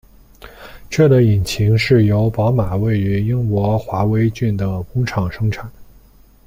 [0.89, 5.69] 这个引擎是由宝马位于英国华威郡的工厂生产。